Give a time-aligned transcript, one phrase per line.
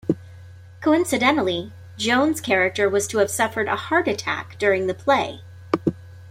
[0.81, 5.41] Coincidentally, Jones's character was to have suffered a heart attack during the play.